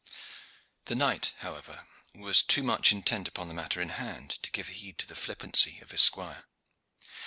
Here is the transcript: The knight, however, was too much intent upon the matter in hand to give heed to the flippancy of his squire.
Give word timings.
The 0.85 0.95
knight, 0.95 1.35
however, 1.41 1.87
was 2.15 2.41
too 2.41 2.63
much 2.63 2.91
intent 2.91 3.27
upon 3.27 3.49
the 3.49 3.53
matter 3.53 3.79
in 3.79 3.89
hand 3.89 4.31
to 4.41 4.49
give 4.49 4.69
heed 4.69 4.97
to 4.97 5.05
the 5.05 5.13
flippancy 5.15 5.79
of 5.79 5.91
his 5.91 6.01
squire. 6.01 6.45